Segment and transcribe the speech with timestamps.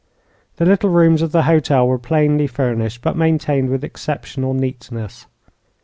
[0.55, 5.27] The little rooms of the hotel were plainly furnished but maintained with exceptional neatness.